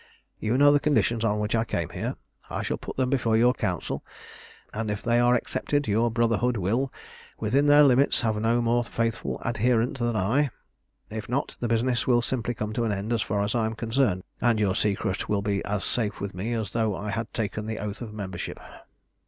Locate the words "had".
17.11-17.31